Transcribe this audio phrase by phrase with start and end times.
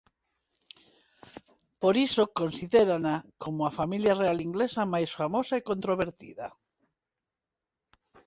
[1.81, 6.47] Por iso considérana como a familia real inglesa máis famosa e controvertida.